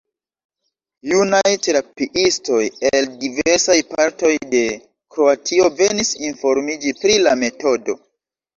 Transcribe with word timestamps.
Junaj 1.09 1.51
terapiistoj 1.67 2.61
el 2.91 3.11
diversaj 3.25 3.77
partoj 3.93 4.33
de 4.55 4.63
Kroatio 4.89 5.71
venis 5.85 6.13
informiĝi 6.33 6.99
pri 7.05 7.23
la 7.29 7.39
metodo. 7.47 8.01